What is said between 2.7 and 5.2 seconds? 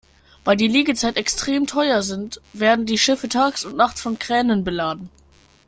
die Schiffe tags und nachts von Kränen beladen.